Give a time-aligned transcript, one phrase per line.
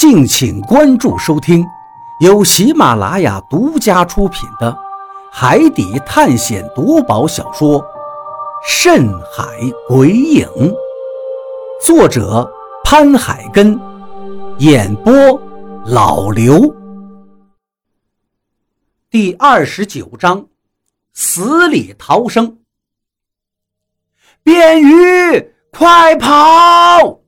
[0.00, 1.62] 敬请关注收听，
[2.20, 4.72] 由喜马拉雅独家出品的
[5.30, 7.78] 《海底探险夺宝小说》
[8.66, 9.44] 《深海
[9.86, 10.48] 鬼影》，
[11.84, 12.50] 作者
[12.82, 13.78] 潘海根，
[14.56, 15.12] 演播
[15.84, 16.74] 老刘。
[19.10, 20.46] 第二十九章，
[21.12, 22.60] 死里逃生。
[24.42, 27.19] 边鱼，快跑！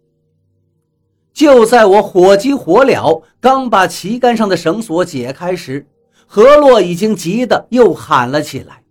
[1.43, 5.85] 就在我火急火燎，刚把旗杆上的绳索解开时，
[6.25, 8.85] 何洛已经急得又喊了起来。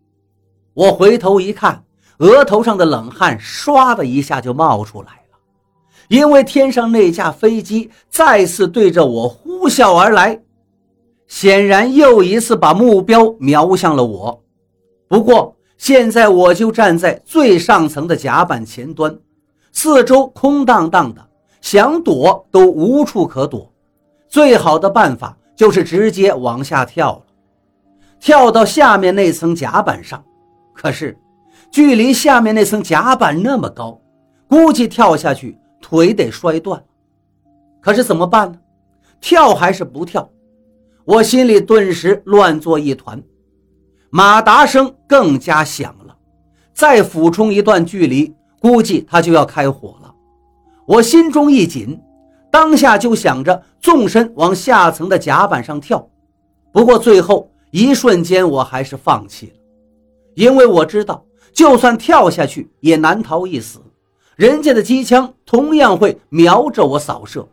[0.73, 1.85] 我回头一看，
[2.17, 5.37] 额头上的冷汗唰的一下就冒出来了，
[6.09, 10.41] 因为天上那架飞机再次对着我呼啸而来，
[11.27, 14.43] 显然又一次把目标瞄向了我。
[15.07, 19.17] 不过现在我就站在最上层的甲板前端，
[19.71, 21.30] 四周空荡荡的。
[21.61, 23.71] 想躲都无处可躲，
[24.27, 27.21] 最好的办法就是直接往下跳了，
[28.19, 30.21] 跳到下面那层甲板上。
[30.73, 31.17] 可是，
[31.69, 34.01] 距离下面那层甲板那么高，
[34.47, 36.83] 估计跳下去腿得摔断。
[37.79, 38.57] 可是怎么办呢？
[39.21, 40.27] 跳还是不跳？
[41.05, 43.21] 我心里顿时乱作一团。
[44.09, 46.17] 马达声更加响了，
[46.73, 50.00] 再俯冲一段距离，估计他就要开火。
[50.91, 51.97] 我心中一紧，
[52.51, 56.05] 当下就想着纵身往下层的甲板上跳。
[56.69, 59.53] 不过最后一瞬间，我还是放弃了，
[60.35, 63.79] 因为我知道，就算跳下去也难逃一死，
[64.35, 67.47] 人家的机枪同样会瞄着我扫射。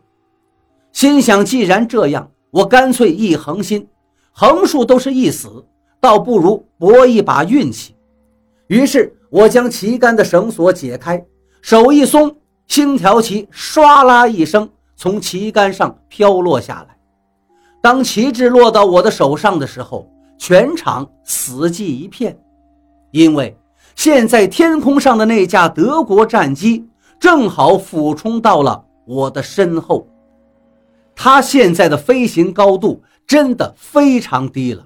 [0.91, 3.87] 心想，既然这样，我干脆一横心，
[4.33, 5.63] 横竖都是一死，
[6.01, 7.95] 倒不如搏一把运气。
[8.67, 11.25] 于是，我将旗杆的绳索解开，
[11.61, 12.35] 手一松。
[12.69, 16.95] 星条旗唰啦一声从旗杆上飘落下来。
[17.81, 22.39] 当旗帜落到我的手上的时候，全场死寂一片，
[23.11, 23.57] 因为
[23.95, 26.87] 现在天空上的那架德国战机
[27.19, 30.07] 正好俯冲到了我的身后。
[31.15, 34.85] 它现在的飞行高度真的非常低了，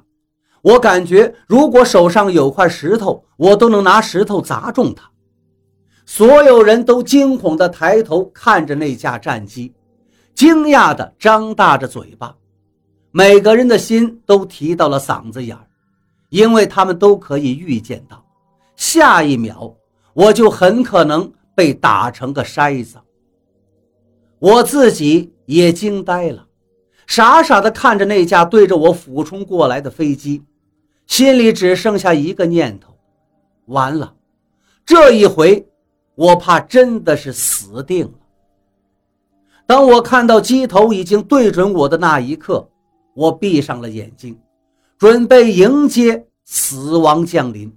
[0.61, 5.11] 我感觉如果手上有块石头，我都能拿石头砸中它。
[6.05, 9.73] 所有人都惊恐地抬头看着那架战机，
[10.35, 12.35] 惊讶地张大着嘴巴，
[13.11, 15.65] 每个人的心都提到了嗓子眼儿，
[16.29, 18.23] 因为他们都可以预见到，
[18.75, 19.73] 下一秒
[20.13, 22.97] 我就很可能被打成个筛子。
[24.39, 26.45] 我自己也惊呆了，
[27.07, 30.43] 傻傻地看着那架对着我俯冲过来的飞机，
[31.07, 32.93] 心里只剩下一个念头：
[33.67, 34.13] 完了，
[34.85, 35.65] 这一回。
[36.15, 38.13] 我怕真的是死定了。
[39.65, 42.69] 当我看到机头已经对准我的那一刻，
[43.13, 44.37] 我闭上了眼睛，
[44.97, 47.75] 准备迎接死亡降临。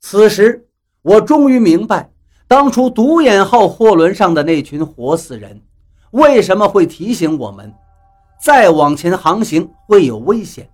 [0.00, 0.66] 此时，
[1.00, 2.10] 我终于明白，
[2.46, 5.60] 当初独眼号货轮上的那群活死人，
[6.10, 7.72] 为什么会提醒我们，
[8.40, 10.70] 再往前航行会有危险，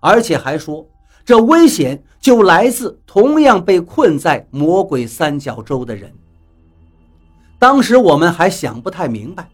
[0.00, 0.86] 而且还说。
[1.24, 6.10] 这危险就来自同样被困在魔鬼三角洲的人。
[7.58, 9.46] 当时我们还想不太明白，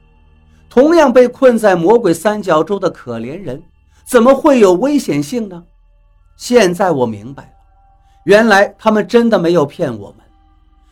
[0.68, 3.60] 同样被困在魔鬼三角洲的可怜人，
[4.04, 5.60] 怎么会有危险性呢？
[6.36, 7.50] 现在我明白了，
[8.22, 10.18] 原来他们真的没有骗我们，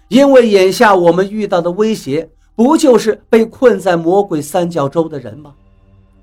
[0.09, 5.55] 因为眼下我们遇到的威胁，不就是被困在魔鬼三角洲的人吗？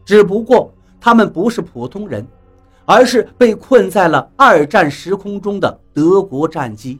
[0.03, 2.27] 只不过他们不是普通人。
[2.85, 6.99] 而是被困在了二战时空中的德国战机。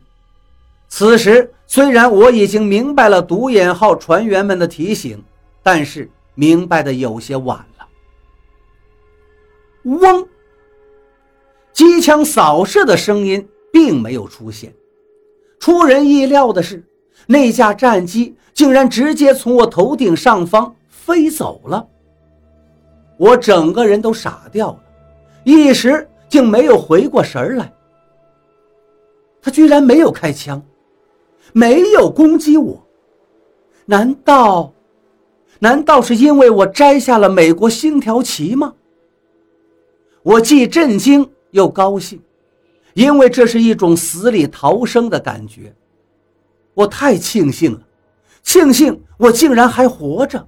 [0.88, 5.24] 此时，虽然我已经明白了独眼号船员们的提醒，
[5.63, 7.88] 但是明白的有些晚了。
[9.84, 10.28] 嗡！
[11.74, 14.74] 机枪扫射的声音并没有出现。
[15.59, 16.84] 出人意料的是，
[17.28, 21.85] 那架战机竟然直接从我头顶上方飞走了。
[23.18, 24.80] 我整个人都傻掉了。
[25.45, 27.71] 一时竟没有回过神来，
[29.39, 30.59] 他居然没有开枪，
[31.53, 32.83] 没有攻击我，
[33.86, 34.74] 难道，
[35.59, 38.74] 难道是因为我摘下了美国星条旗吗？
[40.24, 42.19] 我既震惊又高兴，
[42.95, 45.71] 因为这是一种死里逃生的感觉，
[46.74, 47.81] 我太庆幸了，
[48.42, 50.44] 庆幸我竟然还活着。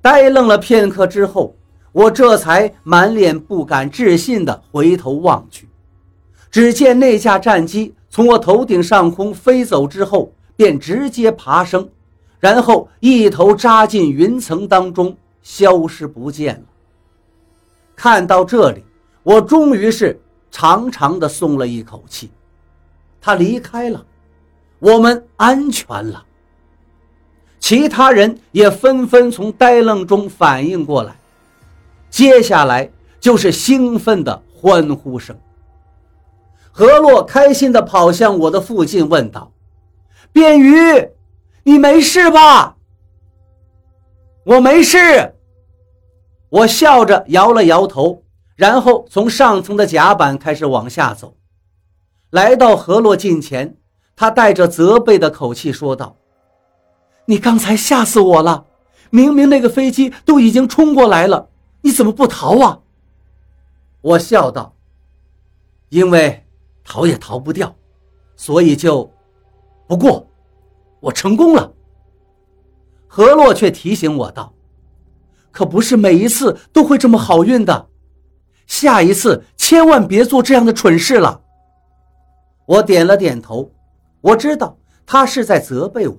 [0.00, 1.55] 呆愣了片刻之后。
[1.96, 5.66] 我这才满脸不敢置信地回头望去，
[6.50, 11.88] 只见那架战机从我头顶上空飞走之后，便直接爬升，
[12.38, 16.64] 然后一头扎进云层当中，消失不见了。
[17.96, 18.84] 看到这里，
[19.22, 20.20] 我终于是
[20.50, 22.30] 长长的松了一口气。
[23.22, 24.04] 他离开了，
[24.80, 26.22] 我们安全了。
[27.58, 31.16] 其他人也纷纷从呆愣中反应过来，
[32.10, 35.36] 接下来就是兴奋的欢呼声。
[36.70, 39.52] 何洛开心地跑向我的附近，问道
[40.32, 41.10] ：“便鱼，
[41.64, 42.76] 你没事吧
[44.44, 45.34] ？”“我没事。”
[46.48, 48.22] 我笑着摇了摇头，
[48.54, 51.34] 然后从上层的甲板开始往下走，
[52.30, 53.76] 来到何洛近前，
[54.14, 56.16] 他带着责备的口气说道。
[57.24, 58.66] 你刚才吓死我了！
[59.10, 61.48] 明明那个飞机都已经冲过来了，
[61.86, 62.80] 你怎么不逃啊？
[64.00, 64.74] 我笑道
[65.88, 66.44] ：“因为
[66.82, 67.76] 逃也逃不掉，
[68.34, 69.08] 所以就……
[69.86, 70.28] 不过，
[70.98, 71.72] 我成功了。”
[73.06, 74.52] 何洛却提醒我道
[75.52, 77.88] ：“可不是每一次都会这么好运的，
[78.66, 81.40] 下一次千万别做这样的蠢事了。”
[82.66, 83.70] 我点了点头，
[84.20, 86.16] 我知道他是在责备我。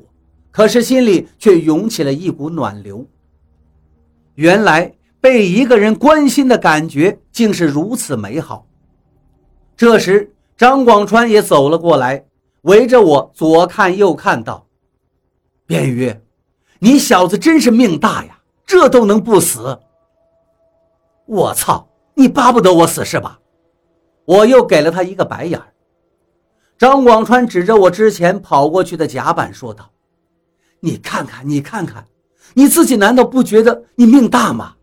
[0.49, 3.05] 可是心里却涌起了一股暖流。
[4.35, 8.65] 原来被一个人关心的感觉竟是如此美好。
[9.75, 12.25] 这时，张广川也走了过来，
[12.61, 14.65] 围着我左看右看，道
[15.67, 16.15] ：“边宇，
[16.79, 19.79] 你小子真是命大呀，这都能不死。”
[21.25, 23.39] 我操，你巴不得我死是吧？
[24.25, 25.61] 我又给了他一个白眼。
[26.77, 29.89] 张广川指着我之前跑过去的甲板说道。
[30.79, 32.05] 你看看，你看看，
[32.53, 34.75] 你自己难道不觉得你命大吗？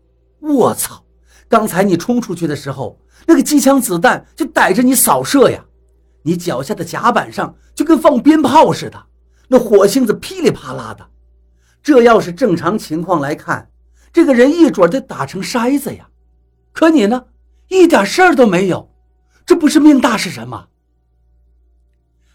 [0.45, 1.03] 我操！
[1.47, 5.65] 刚才你冲出去的时候，那个机枪子弹就逮着你扫射呀，
[6.23, 9.05] 你脚下的甲板上就跟放鞭炮似的，
[9.47, 11.07] 那火星子噼里啪啦的。
[11.81, 13.69] 这要是正常情况来看，
[14.13, 16.09] 这个人一准得打成筛子呀。
[16.71, 17.25] 可你呢，
[17.67, 18.91] 一点事儿都没有，
[19.45, 20.67] 这不是命大是什么？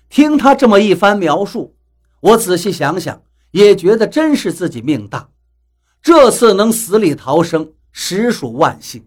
[0.09, 1.77] 听他这么一番描述，
[2.21, 3.23] 我仔细想想。
[3.53, 5.31] 也觉得真是自己命大，
[6.01, 9.05] 这次能死里逃生，实属万幸。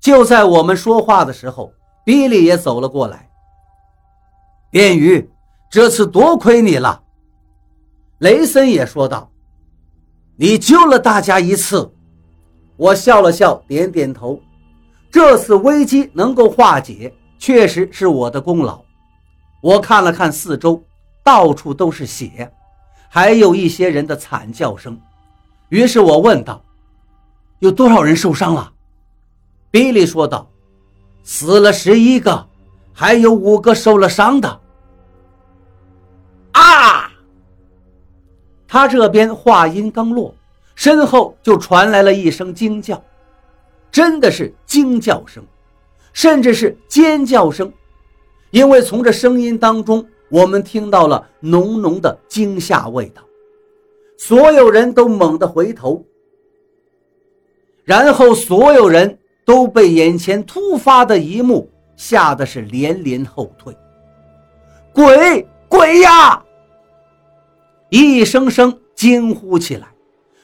[0.00, 1.72] 就在我们说话的时候，
[2.04, 3.28] 比利也走了过来。
[4.70, 5.28] 便鱼，
[5.70, 7.02] 这次多亏你了。
[8.18, 9.30] 雷森也说道
[10.36, 11.92] ：“你救了大家一次。”
[12.76, 14.40] 我笑了笑，点点头。
[15.10, 18.82] 这次危机能够化解，确实是我的功劳。
[19.62, 20.82] 我看了看四周，
[21.24, 22.52] 到处都是血。
[23.08, 25.00] 还有一些人的惨叫声，
[25.70, 26.62] 于是我问道
[27.58, 28.72] ：“有多少人受伤了？”
[29.70, 30.50] 比利说道
[31.22, 32.46] ：“死了十一个，
[32.92, 34.60] 还有五个受了伤的。”
[36.52, 37.10] 啊！
[38.66, 40.34] 他这边话音刚落，
[40.74, 43.02] 身后就传来了一声惊叫，
[43.90, 45.44] 真的是惊叫声，
[46.12, 47.72] 甚至是尖叫声，
[48.50, 50.06] 因为从这声音当中。
[50.28, 53.22] 我们听到了浓浓的惊吓味道，
[54.18, 56.04] 所有人都猛地回头，
[57.86, 63.74] 然后所有人都被眼前突发的一幕吓得是连连后退。
[64.92, 66.42] 鬼鬼呀！
[67.88, 69.86] 一声声惊呼起来，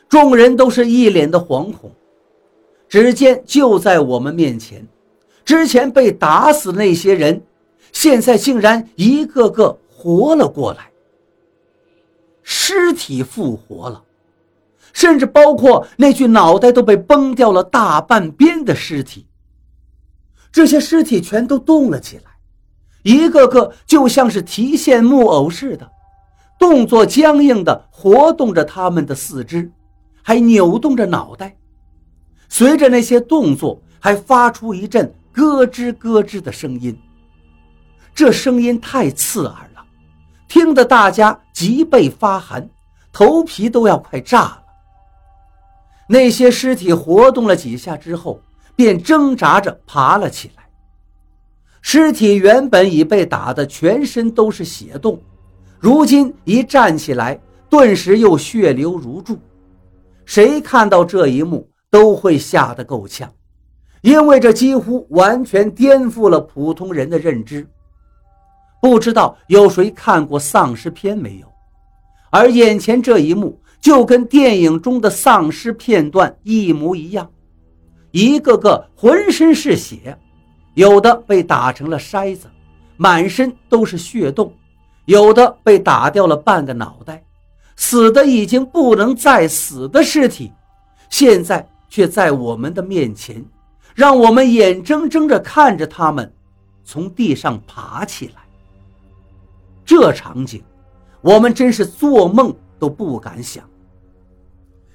[0.08, 1.90] 众人都是一脸的惶恐。
[2.88, 4.86] 只见就在我们面前，
[5.44, 7.42] 之前被打死那些人。
[7.90, 10.90] 现在竟然一个个活了过来，
[12.42, 14.02] 尸体复活了，
[14.92, 19.26] 甚至包括那具脑袋都被崩掉了大半边的尸体。
[20.50, 22.24] 这些尸体全都动了起来，
[23.02, 25.90] 一个个就像是提线木偶似的，
[26.58, 29.72] 动作僵硬的活动着他们的四肢，
[30.22, 31.56] 还扭动着脑袋。
[32.50, 36.94] 随着那些动作，还发出一阵咯吱咯吱的声音。
[38.14, 39.82] 这声音太刺耳了，
[40.48, 42.68] 听得大家脊背发寒，
[43.10, 44.61] 头皮都要快炸了。
[46.12, 48.38] 那些尸体活动了几下之后，
[48.76, 50.62] 便挣扎着爬了起来。
[51.80, 55.18] 尸体原本已被打得全身都是血洞，
[55.80, 57.40] 如今一站起来，
[57.70, 59.38] 顿时又血流如注。
[60.26, 63.32] 谁看到这一幕都会吓得够呛，
[64.02, 67.66] 因为这几乎完全颠覆了普通人的认知。
[68.82, 71.46] 不知道有谁看过丧尸片没有？
[72.30, 77.28] 而眼前这一幕就跟电影中的丧尸片段一模一样，
[78.12, 80.16] 一个个浑身是血，
[80.74, 82.46] 有的被打成了筛子，
[82.96, 84.52] 满身都是血洞；
[85.06, 87.24] 有的被打掉了半个脑袋，
[87.74, 90.52] 死的已经不能再死的尸体，
[91.10, 93.44] 现在却在我们的面前，
[93.96, 96.32] 让我们眼睁睁地看着他们
[96.84, 98.42] 从地上爬起来。
[99.84, 100.62] 这场景，
[101.20, 103.68] 我们真是做梦都不敢想。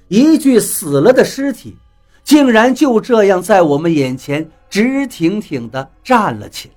[0.08, 1.76] 一具死了的尸体，
[2.24, 6.74] 竟然就这样在我们眼前直挺挺地站了起来。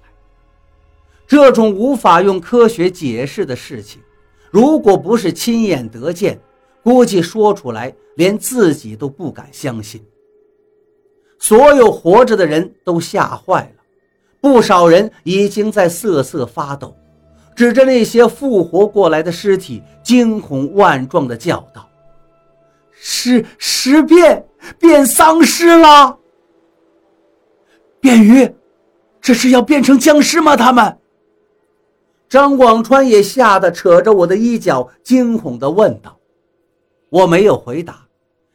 [1.26, 4.00] 这种无法用科学解释的事情，
[4.50, 6.40] 如果不是亲眼得见，
[6.82, 10.02] 估计说出来连自己都不敢相信。
[11.38, 13.82] 所有活着的人都吓坏了，
[14.40, 16.96] 不少人已经在瑟瑟发抖，
[17.54, 21.88] 指着那些复活过来的尸体，惊恐万状地叫道
[23.02, 24.46] ：“尸尸变，
[24.78, 26.18] 变丧尸了！
[27.98, 28.54] 变鱼，
[29.22, 30.54] 这是要变成僵尸吗？
[30.54, 30.98] 他们？”
[32.28, 36.20] 张广川也吓得扯着我的衣角，惊恐地问道
[37.08, 38.06] ：“我没有回答，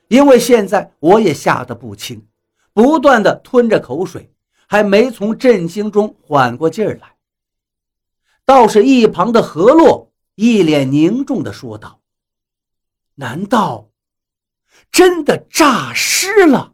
[0.07, 2.25] 因为现在我也吓得不轻，
[2.71, 4.31] 不断地吞着口水，
[4.67, 7.15] 还没从震惊中缓过劲儿来。
[8.45, 11.99] 倒是一旁的何洛一脸凝重地说道
[13.15, 13.89] ：‘难道
[14.95, 16.71] 真的诈尸了？’”